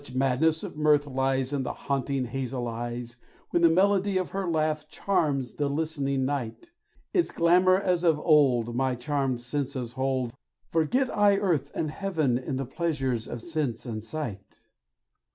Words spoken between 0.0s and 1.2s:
Such madness of mirth